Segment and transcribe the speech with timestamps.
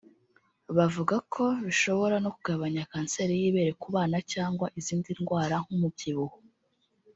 [0.77, 6.37] Bavuga ko bishobora no kugabanya kanseri y’ibere ku bana cyangwa izindi ndwara nk’umubyibuho